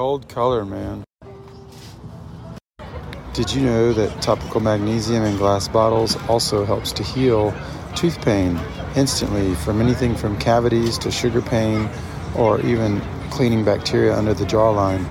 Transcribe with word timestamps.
Gold 0.00 0.30
color, 0.30 0.64
man. 0.64 1.04
Did 3.34 3.52
you 3.52 3.60
know 3.60 3.92
that 3.92 4.22
topical 4.22 4.62
magnesium 4.62 5.24
in 5.24 5.36
glass 5.36 5.68
bottles 5.68 6.16
also 6.26 6.64
helps 6.64 6.90
to 6.92 7.02
heal 7.02 7.54
tooth 7.96 8.18
pain 8.24 8.58
instantly 8.96 9.54
from 9.56 9.78
anything 9.78 10.14
from 10.14 10.38
cavities 10.38 10.96
to 11.00 11.10
sugar 11.10 11.42
pain 11.42 11.86
or 12.34 12.62
even 12.62 13.02
cleaning 13.28 13.62
bacteria 13.62 14.16
under 14.16 14.32
the 14.32 14.46
jawline? 14.46 15.04